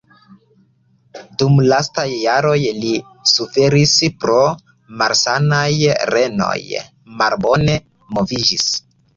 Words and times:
Dum 1.41 1.59
lastaj 1.71 2.05
jaroj 2.21 2.55
li 2.85 2.93
suferis 3.33 3.93
pro 4.25 4.39
malsanaj 5.03 5.71
renoj, 6.15 6.59
malbone 7.21 7.81
moviĝis. 8.19 8.69